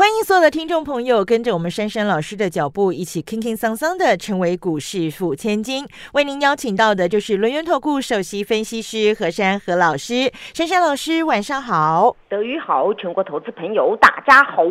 [0.00, 5.86] 欢迎所有的听众朋友跟着我们珊珊老师的脚步，一起轻轻桑桑的成为股市富千金。
[6.14, 10.32] 为您邀请到的就是轮源投顾首席分析师何珊何老师。
[10.54, 12.16] 珊珊老师，晚上好。
[12.30, 14.62] 德语好，全国投资朋友大家好。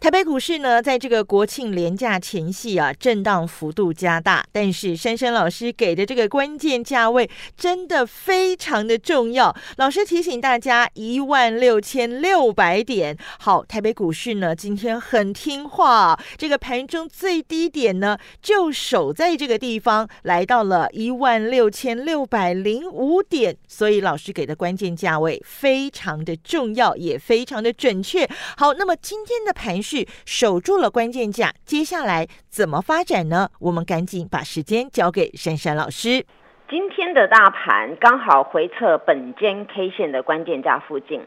[0.00, 7.28] 台北股市呢，在这个国庆连假前夕啊，震荡幅度加大，但是珊珊老师给的这个关键价位
[7.58, 9.54] 真的非常的重要。
[9.76, 13.14] 老师提醒大家，一万六千六百点。
[13.40, 23.56] 好，台北股市呢，今天很听话，这个盘中最低点呢，就守在这个地方，来到了一万六千六百零五点。
[23.66, 28.24] 所以老师给的关键价位非常的重要，也非常的准确。
[28.56, 29.62] 好，那么今天的盘。
[29.72, 33.48] 盘势守住了关键价，接下来怎么发展呢？
[33.60, 36.26] 我们赶紧把时间交给珊珊老师。
[36.68, 41.22] 今天的大盘刚好回测本间 K 线的关键价附近，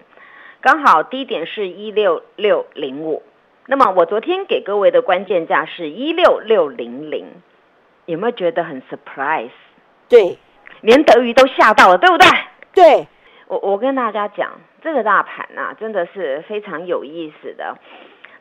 [0.66, 3.22] 刚好低点是一六六零五。
[3.68, 7.28] 那么我昨天给各位的关键价是一六六零零，
[8.08, 9.52] 有没有觉得很 surprise？
[10.10, 10.40] 对，
[10.82, 12.28] 连德瑜都吓到了，对不对？
[12.74, 13.08] 对，
[13.46, 17.78] 我我跟大家讲，这个大盘呐，真的是非常有意思的。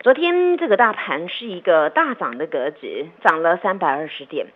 [0.01, 4.47] 昨天这个大盘是一个大涨的格局，涨了三百二十点。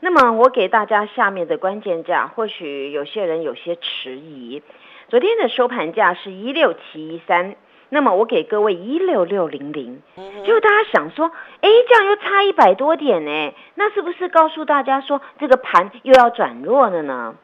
[0.00, 4.62] 那么我给大家下面的关键价，或许有些人有些迟疑。
[5.10, 7.56] 昨天的收盘价是一六七一三，
[7.88, 10.00] 那么我给各位一六六零零。
[10.46, 13.52] 就大家想说，哎，这样又差一百多点呢？
[13.74, 17.34] 那是不是告诉大家说这个盘又要转弱了呢？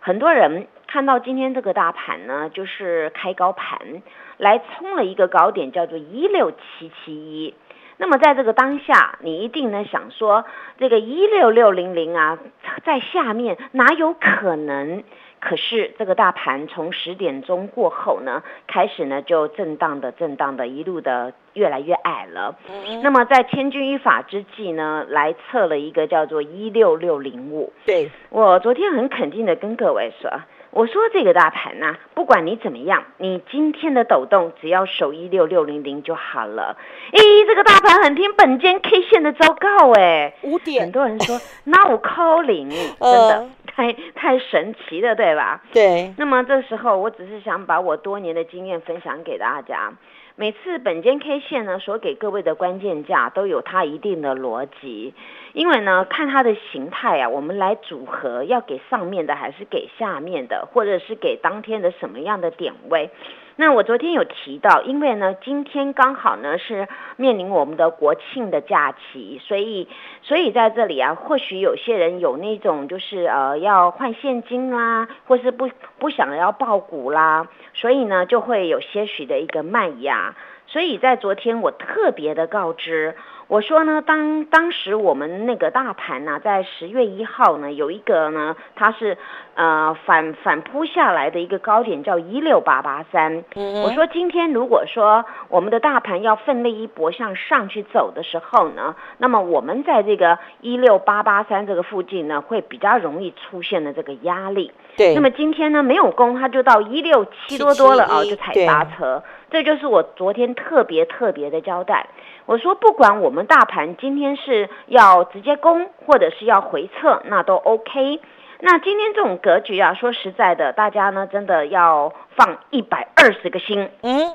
[0.00, 4.02] 很多人看到今天这个大盘呢，就是开高盘。
[4.36, 7.54] 来冲了一个高点，叫做一六七七一。
[7.96, 10.44] 那么在这个当下，你一定呢想说，
[10.76, 12.38] 这个一六六零零啊，
[12.84, 15.02] 在下面哪有可能？
[15.40, 22.56] 可是这个大盘从十点钟过后呢，开始呢就震荡的震荡的，一路的越来越矮了。
[23.02, 27.72] 那么在千钧一发之际呢，来测了一个叫做一六六零五。
[27.84, 30.30] 对我昨天很肯定的跟各位说。
[30.72, 36.76] 我说这个大盘呐，不管你怎么样，你今天的抖动只要守一六六零零就好了。
[37.12, 40.82] 咦，这个大盘很听本间 K 线的昭告哎，五点。
[40.82, 45.62] 很多人说 那我 calling，真的太太神奇了，对吧？
[45.70, 46.14] 对。
[46.16, 49.92] 那么这时候，我只是想把我多年的经验分享给大家。
[50.34, 55.12] 每次本间 K 线呢，所给各位的关键价都有它一定的逻辑。
[55.52, 63.10] 因为呢，看它的形态啊，我们来组合要给上面的还是给下面的，或者是给当天的什么样的点位？
[63.58, 66.86] 那我昨天有提到，因为呢，今天刚好呢是
[67.16, 69.88] 面临我们的国庆的假期，所以
[70.22, 80.34] 所以在这里啊，或许有些人有那种就是呃要换现金啦，或是不不想要爆股啦，所以呢就会有些许的一个卖压。
[80.66, 83.16] 所以在昨天我特别的告知。
[83.48, 89.16] 我说呢，当当时我们那个大盘呢，在十月一号呢，有一个呢，它是
[89.54, 93.44] 呃反反扑下来的一个高点，叫一六八八三。
[93.54, 104.72] 我说今天如果说我们的大盘要奋力一搏向上去走的时候呢，那么我们在这个一六八八三这个附近呢，会比较容易出现的这个压力。
[104.96, 105.14] 对。
[105.14, 109.22] 那么今天呢，没有攻，它就到一六七多多了啊，就踩刹车。
[109.48, 112.08] 这就是我昨天特别特别的交代。
[112.46, 118.20] 我说，不管我们大盘今天是要直接攻，或者是要回撤，那都 OK。
[118.60, 123.90] 那今天这种格局啊，说实在的，大家呢真的要放一百二十个心。
[124.02, 124.32] 嗯。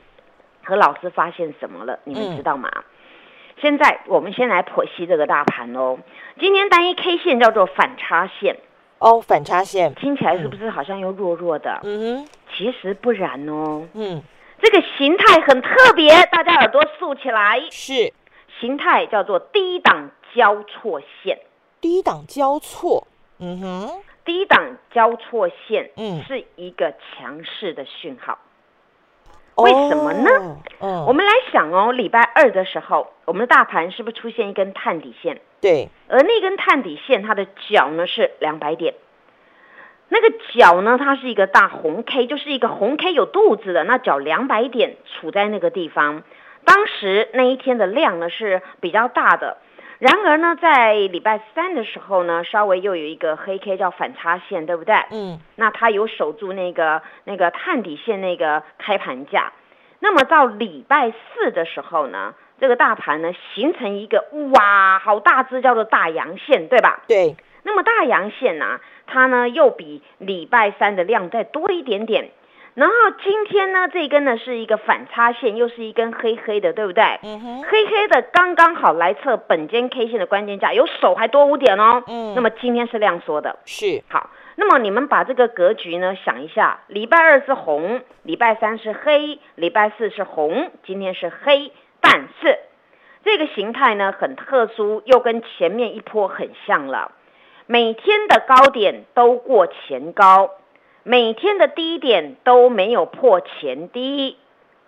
[0.63, 1.97] 何老师发现什么了？
[2.03, 2.69] 你们知道吗？
[3.59, 5.97] 现在我们先来剖析这个大盘哦。
[6.39, 8.57] 今天单一 K 线叫做反差线。
[8.99, 11.79] 哦，反差线听起来是不是好像又弱弱的？
[11.83, 12.27] 嗯。
[12.53, 13.87] 其实不然哦。
[13.93, 14.21] 嗯。
[14.61, 17.59] 这个形态很特别，大家耳朵竖起来。
[17.71, 18.13] 是，
[18.59, 21.39] 形态叫做低档交错线。
[21.81, 23.07] 低档交错，
[23.39, 28.37] 嗯哼，低档交错线，嗯，是一个强势的讯号。
[29.55, 30.29] 为什么呢？
[30.79, 35.41] 嗯，我们来想哦，礼拜二的时候，我们的大盘是不是出现一根探底线？
[35.59, 38.93] 对，而那根探底线，它的角呢是两百点。
[40.13, 46.23] 那个角呢，它是一个大红 K，就是一个红 K 有肚子的，那角两百点处在那个地方。
[46.65, 49.59] 当时那一天的量呢是比较大的，
[49.99, 54.95] 然而呢，在礼拜三的时候呢，稍微又有一个黑 K 叫反差线，对不对？
[55.11, 59.53] 嗯，那它有守住那个那个探底线那个开盘价。
[59.99, 67.01] 那么到礼拜四的时候呢，这个大盘呢形成一个哇，好大只叫做大阳线，对吧？
[67.07, 67.37] 对。
[67.63, 72.31] 那么大阳线呢，它呢又比礼拜三的量再多一点点。
[72.73, 77.03] 然后今天呢，这根呢是一个反差线，又是一根黑黑的，对不对？
[77.21, 82.01] 黑黑的刚刚好来测本间 K 线的关键价，有手还多五点哦。
[82.07, 82.33] 嗯。
[82.33, 83.59] 那么今天是量缩的。
[83.65, 84.01] 是。
[84.07, 92.57] 好，那么你们把这个格局呢想一下，礼拜二是红，礼拜三是黑，礼拜四是红，今天是黑，但是
[93.25, 97.11] 这个形态呢很特殊，又跟前面一波很像了。
[97.71, 100.49] 每天的高点都过前高。
[101.03, 104.37] 每天的低点都没有破前低，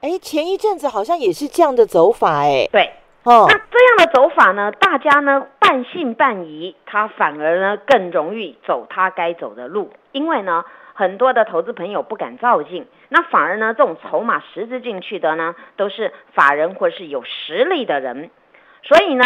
[0.02, 2.92] 哎，前一阵子好像也是这样的走法，哎，对，
[3.24, 18.30] 哦，那这样的走法呢，大家呢半信半疑，他反而呢更容易走他该走的路，因为呢很多的投资朋友不敢照进，那反而呢这种筹码实质进去的呢都是法人或是有实力的人，
[18.84, 19.24] 所以呢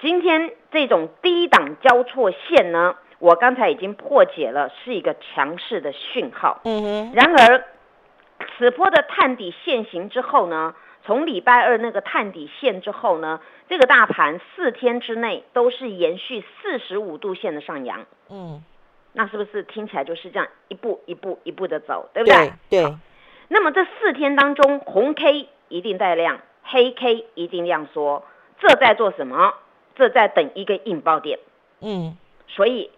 [0.00, 2.96] 今天这种低档交错线呢。
[3.18, 6.62] 我刚才已经破解了，是一个强势的讯号。
[6.64, 7.12] 嗯哼。
[7.14, 7.64] 然而，
[8.56, 10.74] 此波的探底现形之后呢，
[11.04, 18.06] 从礼拜二那个探底线之后呢，这个大盘四天之内都是延续四十五度线的上扬。
[18.30, 18.64] 嗯。
[19.12, 22.52] 那是不是听起来就是这样一步一步一步的走，对不对？
[22.70, 22.84] 对。
[22.84, 22.96] 对。
[23.48, 28.24] 那么这四天当中，红 K 一定带量，黑 K 一定量缩，
[28.60, 29.52] 这在做什么？
[30.00, 31.38] 这在等一个引爆点。
[31.80, 32.16] 嗯。
[32.48, 32.90] 所以。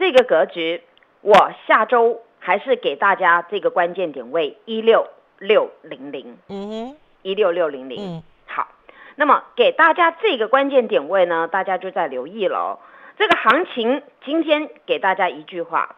[0.00, 0.84] 这个格局，
[1.22, 1.34] 我
[1.66, 5.08] 下周还是给大家这个关键点位一六
[5.40, 8.68] 六零零，嗯哼，一六六零零，嗯，好，
[9.16, 12.78] 那么给大家这个关键点位呢，大家就在留意了。
[13.18, 15.96] 这个行情今天给大家一句话，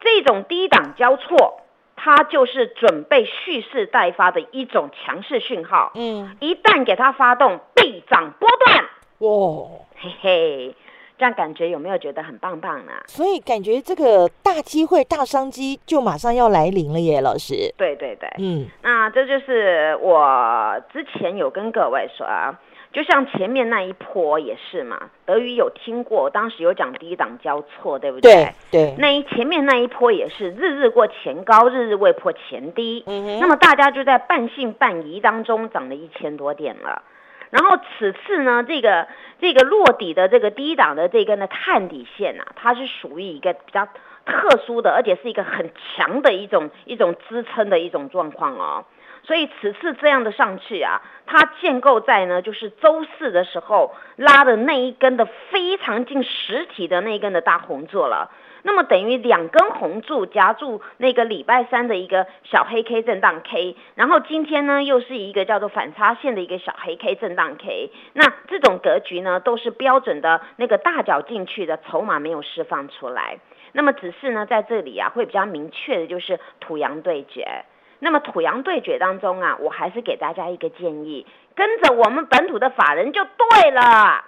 [0.00, 1.60] 这种低档交错，
[1.94, 8.86] 它就是准备蓄势待发的一种强势讯号，嗯，一旦给它发动，必涨波段，
[9.18, 10.74] 哇，嘿嘿。
[11.18, 12.92] 这样感觉有没有觉得很棒棒呢？
[13.06, 17.72] 所以感觉这个大机会、大商机就马上要来临了耶，老师。
[17.78, 22.60] 对对对，嗯，那这就是我之前有跟各位说啊，
[22.92, 28.52] 就像前面那一波也是嘛，德语有听过，当时有讲低档交错，对不对？
[28.70, 28.94] 对对。
[28.98, 33.02] 那一前面那一波也是日日过前高，日日未破前低。
[33.06, 33.38] 嗯哼。
[33.40, 37.02] 那么大家就在半信半疑当中涨了一千多点了。
[37.50, 39.06] 然后此次呢，这个
[39.40, 43.86] 这个落底的这个低档的这根的探底线啊，它是属于一个比较
[44.24, 48.84] 特殊的，而且是一个很强的一种一种支撑的一种状况哦。
[49.22, 58.30] 所以此次这样的上去啊，它建构在呢，就是周四的时候拉的那一根的非常近实体的那一根的大红柱了。
[58.66, 73.38] 那么等于两根红柱夹住那个礼拜三的一个小黑 K 震荡 K，然后今天呢又是一个叫做反差线的一个小黑 K 震荡 K，那这种格局呢都是标准的那个大脚进去的筹码没有释放出来，
[73.70, 77.64] 那么只是呢在这里啊会比较明确的就是土洋对决，
[78.00, 81.24] 那么土洋对决当中啊我还是给大家一个建议，
[81.54, 84.24] 跟着我们本土的法人就对了。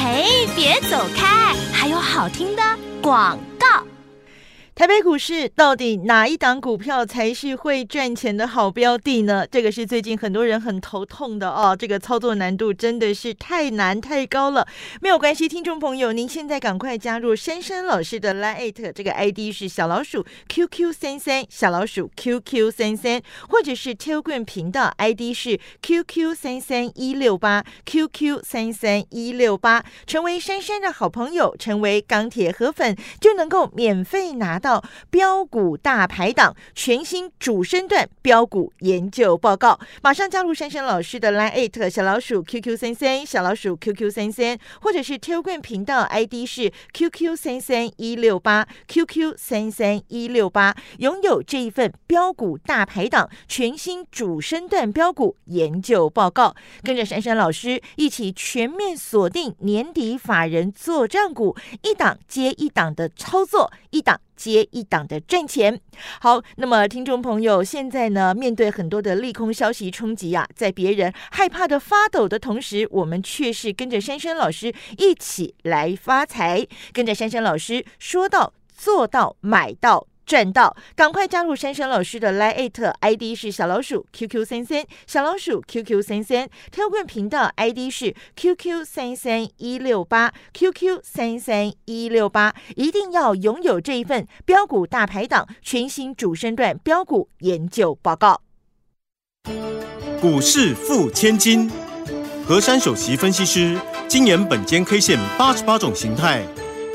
[0.00, 2.62] 嘿，别走开，还有好听的
[3.02, 3.82] 广告。
[4.78, 9.44] 台北股市到底哪一档股票才是会赚钱的好标的呢？
[9.44, 11.74] 这个是最近很多人很头痛的哦。
[11.76, 14.64] 这个操作难度真的是太难太高了。
[15.00, 34.67] 没有关系，听众朋友，您现在赶快加入珊珊老师的 Line，这个 ID 是小老鼠 QQ 三三，小老鼠 QQ 三三，或者是 Telegram 频道 ID 是 QQ 三三一六八 QQ 三三一六八，成为珊珊的好朋友，成为钢铁河粉，就能够免费拿到。
[35.10, 64.20] 标股大排档全新主升段标股研究报告，马上加入珊珊老师的 Line 小老鼠 QQ 三三小老鼠 QQ 三三，或者是 Telegram 频道 ID 是 QQ 三三一六八 QQ 三三一六八，拥有这一份标股大排档全新主升段标股研究报告，跟着珊珊老师一起全面锁定年底法人做账股，一档接一档的操作，一档。
[64.38, 65.80] 接一档的赚钱，
[66.20, 80.06] 好，那么听众朋友，现在呢，面对很多的利空消息冲击啊，在别人害怕的发抖的同时，我们却是跟着珊珊老师一起来发财，跟着珊珊老师说到做到买到。
[80.28, 98.42] 赚到，赶快加入珊珊老师的 Line ID 是小老鼠 QQ 三三，小老鼠 QQ 三三，跳棍频道 ID 是 QQ 三三一六八 QQ 三三一六八，一定要拥有这一份标股大排档全新主升段标股研究报告。
[100.20, 101.70] 股市付千金，
[102.46, 106.44] 和山首席分析师精研本间 K 线八十八种形态，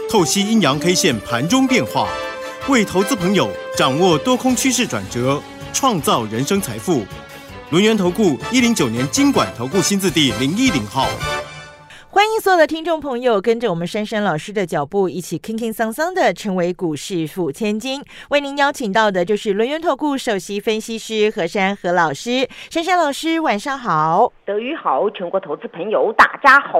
[0.07, 2.07] 透析阴阳 K 线盘中变化，
[2.69, 5.41] 为投资朋友掌握多空趋势转折，
[5.73, 7.05] 创造人生财富。
[7.71, 11.09] 轮源投顾一零九年金管投顾新字第零一零号。
[12.33, 18.03] 欢迎所有的听众朋友跟着我们珊珊老师的脚步，一起轻轻桑桑的成为股市富千金。
[18.31, 22.49] 为您邀请到的就是轮源投顾首席分析师何珊何老师。
[22.71, 24.33] 珊珊老师，晚上好。
[24.47, 26.79] 德语好，全国投资朋友大家好。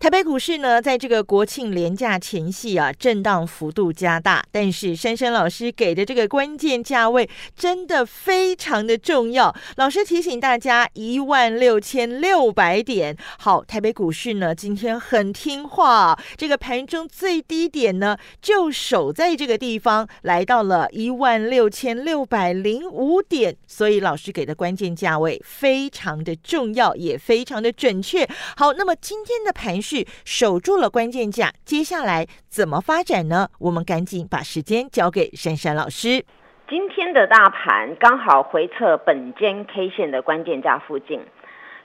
[0.00, 4.42] 台北股市呢，在这个国庆连假前夕啊，震荡幅度加大。
[4.50, 9.54] 但是珊珊老师给的这个关键价位真的非常的重要。
[9.76, 13.14] 老师提醒大家，一万六千六百点。
[13.38, 14.54] 好，台北股市呢？
[14.54, 28.24] 今天很听话，这个盘中最低点呢就守在这个地方，来到了一万六千六百零五点，所以老师给的关键价位非常的重要，也非常的准确。
[28.56, 33.48] 好，那么今天的盘势守住了关键价，接下来怎么发展呢？
[33.58, 36.24] 我们赶紧把时间交给珊珊老师。
[36.68, 41.20] 今天的大盘刚好回测本间 K 线的关键价附近。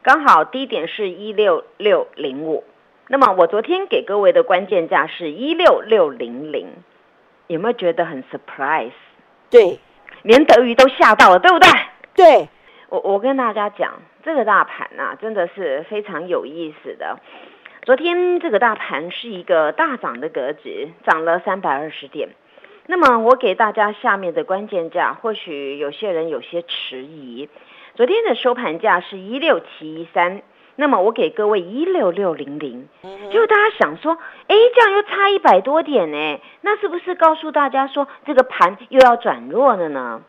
[0.03, 2.65] 刚好低点是一六六零五，
[3.07, 6.67] 那么我昨天给各位的关键价是一六六零零，
[7.47, 8.91] 有没有觉得很 surprise？
[9.49, 9.79] 对，
[10.23, 11.69] 连德瑜都吓到了，对不对？
[12.15, 12.49] 对，
[12.89, 17.19] 我我跟大家讲，这个大盘啊，真的是非常有意思的。
[17.83, 22.29] 昨天这个大盘是一个大涨的格局，涨了三百二十点。
[22.87, 27.49] 那么我给大家下面的关键价，或许有些人有些迟疑。
[27.95, 30.41] 昨天的收盘价是一六七一三，
[30.75, 32.87] 那么我给各位一六六零零，
[33.31, 40.21] 就大家想说，哎，这样又差一百多点呢，那是不是告诉大家说这个盘又要转弱了呢？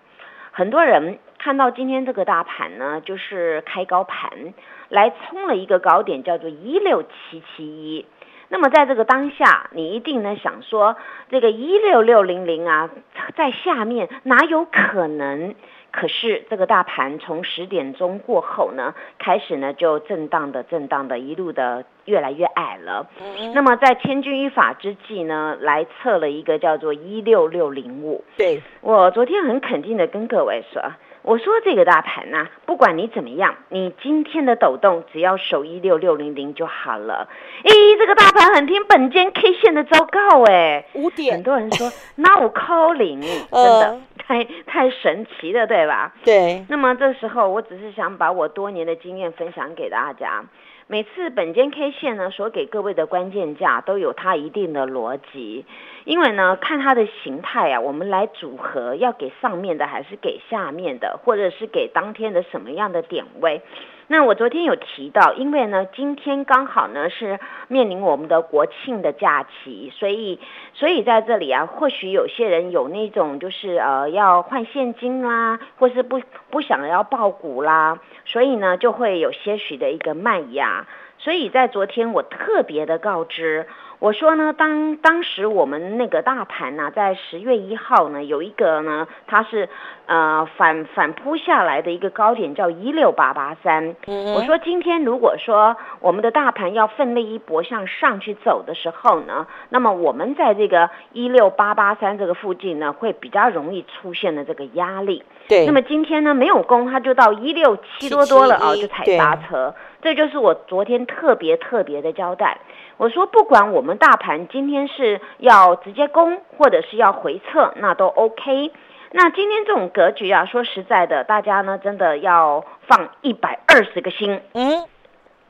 [0.53, 4.55] 很多人看到今天这个大盘呢，就是开高盘
[4.89, 8.07] 来冲了一个高点，叫做一六七七一。
[8.51, 10.97] 那么在这个当下，你一定呢想说，
[11.31, 12.91] 这个一六六零零啊，
[13.35, 15.55] 在下面哪有可能？
[15.95, 23.07] 可是这个大盘从十点钟过后呢，开始呢就震荡的震荡的，一路的越来越矮了。
[23.55, 28.25] 那么在千钧一发之际呢，来测了一个叫做一六六零五。
[28.37, 30.83] 对我昨天很肯定的跟各位说。
[31.23, 37.27] 我说这个大盘呐，不管你怎么样，你今天的抖动只要守一六六零零就好了。
[37.63, 46.13] 咦，这个大盘很听本间 K 线的昭告哎，五点，很多人说那我 calling， 真的太太神奇了，对吧？
[46.25, 46.65] 对。
[46.69, 50.45] 那么这时候，我只是想把我多年的经验分享给大家。
[50.87, 55.65] 每次本间 K 线呢，所给各位的关键价都有它一定的逻辑，
[56.05, 63.63] 因为呢，看它的形态啊，我们来组合要给上面的还是给下面的，或者是给当天的什么样的点位。
[64.07, 70.39] 那我昨天有提到，因为呢，今天刚好呢是面临我们的国庆的假期，所以
[70.75, 76.21] 所以在这里啊，或许有些人有那种就是呃要换现金啦，或是不
[76.51, 80.87] 不想要爆股啦，所以呢就会有些许的一个卖压。
[81.17, 83.67] 所以在昨天我特别的告知。
[84.05, 89.67] 我说呢，当当时我们那个大盘呢，在十月一号呢，有一个呢，它是
[90.05, 93.97] 呃反反扑下来的一个高点，叫一六八八三。
[94.07, 105.23] 我说今天如果说我们的大盘要奋力一搏向上去走的时候呢，那么我们在这个一六八八三这个附近呢，会比较容易出现的这个压力。
[105.49, 105.67] 对。
[105.67, 109.75] 那么今天呢，没有攻，它就到一六七多多了啊，就踩刹车。
[110.03, 112.59] 这就是我昨天特别特别的交代。
[112.97, 118.71] 我说，不管我们大盘今天是要直接攻，或者是要回撤，那都 OK。
[119.13, 124.41] 那今天这种格局啊，说实在的，大家呢真的要放一百二十个心。
[124.53, 124.85] 嗯。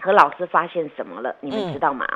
[0.00, 1.34] 何老师发现什么了？
[1.40, 2.06] 你们知道吗？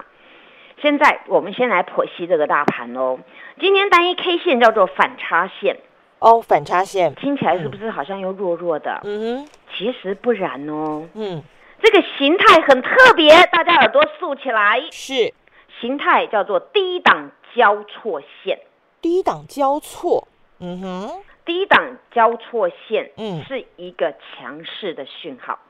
[0.80, 3.18] 现在我们先来剖析这个大盘哦。
[3.58, 5.78] 今天单一 K 线叫做反差线。
[6.20, 9.00] 哦，反差线听起来是不是好像又弱弱的？
[9.04, 9.48] 嗯哼。
[9.76, 11.08] 其实不然哦。
[11.14, 11.42] 嗯。
[11.80, 14.82] 这个形态很特别，大家耳朵竖起来。
[14.90, 15.32] 是，
[15.80, 18.58] 形态叫做低档交错线。
[19.00, 20.26] 低档交错，
[20.58, 25.60] 嗯哼，低档交错线，嗯，是一个强势的讯号。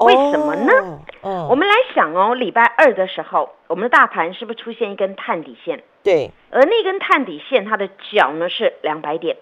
[0.00, 1.00] 为什么呢？
[1.22, 5.82] 嗯，我们来想哦，礼拜二的时候，我们的大盘是不是出现一根探底线？
[6.02, 9.36] 对，而那根探底线它的角呢是两百点，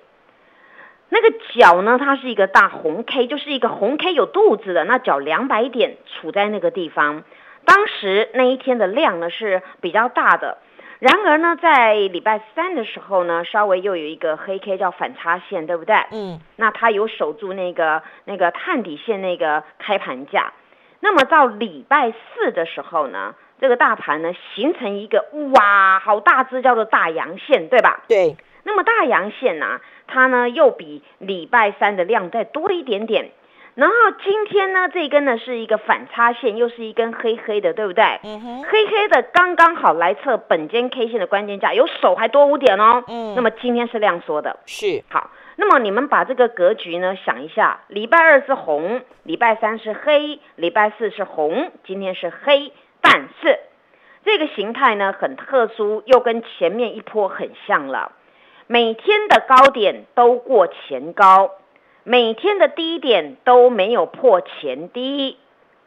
[1.09, 7.23] 那个角呢它是一个大红 K，就是一个红 K 有肚子的，那角两百点处在那个地方。
[7.65, 10.59] 当时那一天的量呢是比较大的，
[11.01, 15.95] 然而呢在礼拜三的时候呢，稍微又有一个黑 K 叫反差线，对不对？
[16.13, 20.53] 嗯，那它有守住那个那个探底线那个开盘价。
[21.01, 25.25] 那么到礼拜四的时候呢，这个大盘呢形成一个
[25.55, 28.03] 哇，好大只叫做大阳线，对吧？
[28.09, 33.31] 对，那么大阳线呢、它呢又比礼拜三的量再多一点点。
[33.75, 38.03] 然后今天呢，这根呢是一个反差线，又是一根黑黑的，对不对？
[38.25, 43.05] 嗯哼，黑黑的刚刚好来测本间 K 线的关键价，有手还多五点哦。
[43.07, 52.73] 嗯那么今天是量缩的，是，好，那么你们把这个格局呢想一下，礼拜二是红，礼拜三是黑，礼拜四是红，今天是黑，
[53.11, 53.61] 但是
[54.25, 58.13] 这个形态呢很特殊，又跟前面一波很像了。
[58.67, 61.53] 每天的高点都过前高，
[62.05, 65.39] 每天的低点都没有破前低。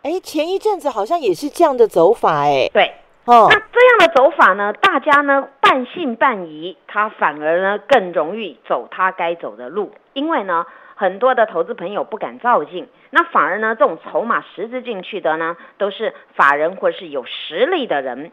[0.02, 3.48] 哎，前一阵子好像也是这样的走法，哎，对，哦。
[3.52, 10.66] 那，这样的走法呢，大家呢半信半疑，他反而呢更容易走他该走的路，因为呢
[11.02, 18.32] 很多的投资朋友不敢照进，那反而呢这种筹码实质进去的呢都是法人或是有实力的人，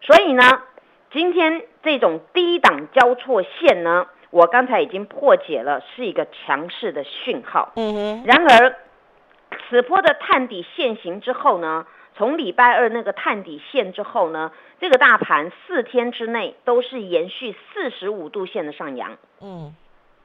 [0.00, 0.42] 所以呢
[1.12, 7.70] 今天这种低档交错线呢，我刚才已经破解了，是一个强势的讯号。
[7.76, 8.74] 嗯哼，然而，
[9.70, 19.72] 此波的探底现形之后呢，从礼拜二那个探底线之后呢，这个大盘四天之内都是延续四十五度线的上扬，嗯，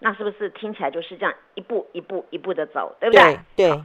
[0.03, 3.39] 那是不是听起来就是这样一步一步一步的走，对不对？
[3.55, 3.81] 对对，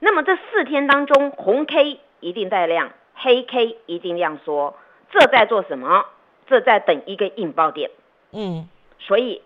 [0.00, 4.74] 那么这四天当中，红 K 一定带量，黑 K 一定量缩，
[5.10, 6.06] 这在做什么？
[6.46, 7.90] 这在等一个引爆点。
[8.32, 8.66] 嗯，
[8.98, 9.42] 所以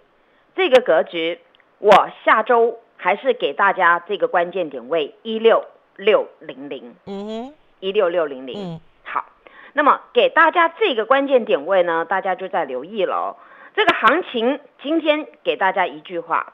[0.55, 1.41] 这个格局，
[1.79, 5.65] 我下周还是给大家这个关键点位一六
[5.97, 8.55] 六零零嗯哼，一六六零零。
[8.57, 9.25] 嗯，好，
[9.73, 13.37] 那么给大家这个关键点位呢，大家就在留意了哦。
[13.75, 16.53] 这个行情今天给大家一句话：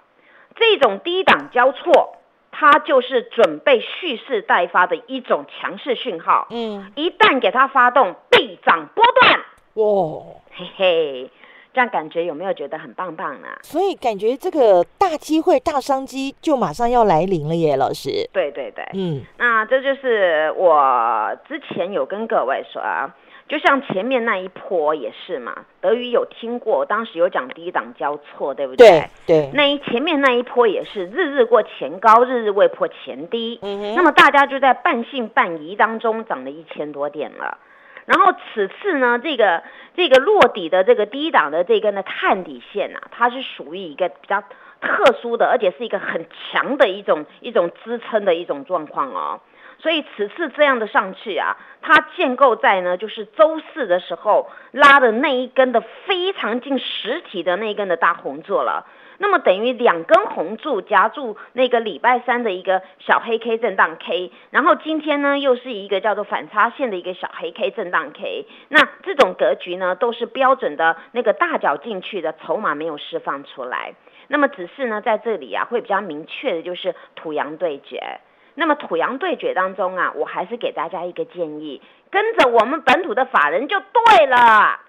[0.57, 2.17] 这种低档交错，
[2.51, 6.47] 它就是准备蓄势待发的一种强势讯号。
[6.51, 9.41] 嗯，一旦给它发动，必涨波段。
[9.75, 10.25] 哇，
[10.57, 11.31] 嘿嘿，
[11.73, 13.49] 这样感觉有没有觉得很棒棒呢？
[13.63, 18.29] 所以感觉这个大机会、大商机就马上要来临了耶，老师。
[18.33, 23.15] 对对对，嗯，那这就是我之前有跟各位说啊，
[23.49, 33.59] 就像前面那一波也是嘛，德语有听过，当时有讲低档交错，对不对对，那一前面那一波也是日日过前高，日日未破前低。
[33.63, 37.59] 嗯哼，那么大家就在半信半疑当中涨了一千多点了。
[38.05, 39.63] 然后此次呢，这个
[39.97, 44.43] 这个落底的这个低档的这根的探底线啊，它是属于一个比较
[44.81, 49.41] 特殊的，而且是一个很强的一种一种支撑的一种状况哦。
[49.79, 58.87] 所以此次这样的上去啊，它建构在呢，就是周四的时候拉的那一根的非常近实体的那一根的大红柱了。
[59.21, 73.95] 那么等于两根红柱夹住那个礼拜三的一个小黑 K 震荡 K，然后今天呢又是一个叫做反差线的一个小黑 K 震荡 K，那这种格局呢都是标准的那个大脚进去的筹码没有释放出来，
[74.29, 78.21] 那么只是呢在这里啊会比较明确的就是土洋对决。
[78.59, 84.81] 那么土洋对决当中啊，我还是给大家一个建议，跟着我们本土的法人就对了。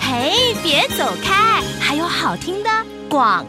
[0.00, 2.70] 嘿，别走开，还有好听的
[3.10, 3.44] 广。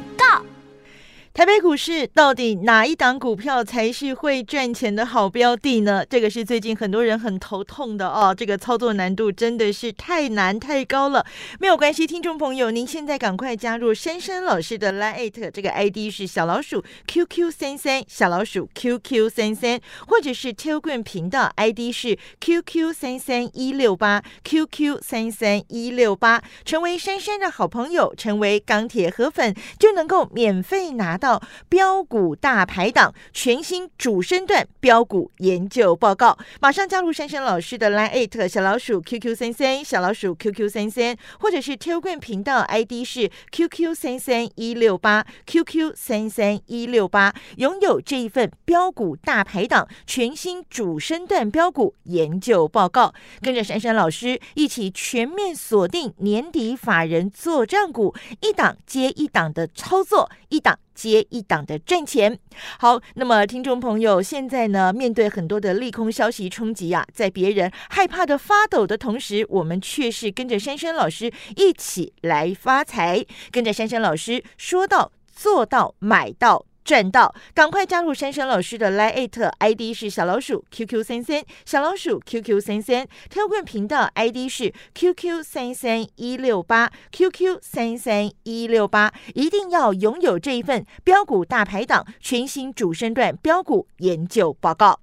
[1.36, 6.06] 台北股市到底哪一档股票才是会赚钱的好标的呢？
[6.06, 8.36] 这个是最近很多人很头痛的哦。
[8.38, 11.26] 这个操作难度真的是太难太高了。
[11.60, 36.38] 没有关系，听众朋友，您现在赶快加入珊珊老师的 Line，这个 ID 是小老鼠 QQ 三三，小老鼠 QQ 三三，或者是 Telegram 频道 ID 是 QQ 三三一六八 QQ 三三一六八，成为珊珊的好朋友，成为钢铁河粉，就能够免费拿到标股大排档全新主升段标股研究报告。
[36.60, 62.38] 马上加入珊珊老师的 Line 小老鼠 QQ 三三小老鼠 QQ 三三，或者是 Telegram 频道 ID 是 QQ 三三一六八 QQ 三三一六八，拥有这一份标股大排档全新主升段标股研究报告，跟着珊珊老师一起全面锁定年底法人做账股，一档接一档的操作，一档接一档的赚钱。
[62.80, 76.66] 好，那么听众朋友，现在呢，面对很多的利空消息冲击啊，在别人害怕的发抖的同时，我们却是跟着珊珊老师一起来发财，跟着珊珊老师说到做到买到。
[76.84, 95.00] 赚到，赶快加入珊珊老师的来艾特 ID 是小老鼠 QQ 三三，小老鼠 QQ 三三，跳棍频道 ID 是 QQ 三三一六八，QQ 三三一六八，一定要拥有这一份标股大排档全新主升段标股研究报告。